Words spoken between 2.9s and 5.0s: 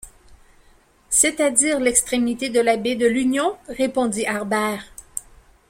de l’Union? répondit Harbert